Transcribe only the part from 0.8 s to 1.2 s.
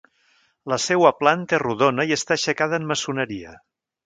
seua